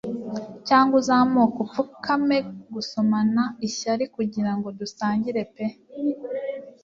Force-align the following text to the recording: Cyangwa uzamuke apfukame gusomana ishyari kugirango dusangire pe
Cyangwa 0.67 0.93
uzamuke 1.01 1.57
apfukame 1.65 2.37
gusomana 2.73 3.43
ishyari 3.67 4.05
kugirango 4.15 4.67
dusangire 4.79 5.41
pe 5.53 5.65